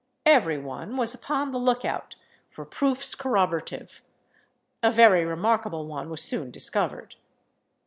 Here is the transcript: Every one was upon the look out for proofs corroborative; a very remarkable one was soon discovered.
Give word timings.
Every 0.25 0.57
one 0.57 0.97
was 0.97 1.13
upon 1.13 1.51
the 1.51 1.59
look 1.59 1.85
out 1.85 2.15
for 2.49 2.65
proofs 2.65 3.13
corroborative; 3.13 4.01
a 4.81 4.89
very 4.89 5.23
remarkable 5.25 5.85
one 5.85 6.09
was 6.09 6.23
soon 6.23 6.49
discovered. 6.49 7.17